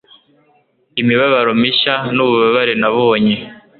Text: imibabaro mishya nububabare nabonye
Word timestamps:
imibabaro 1.01 1.51
mishya 1.61 1.95
nububabare 2.15 2.73
nabonye 2.81 3.35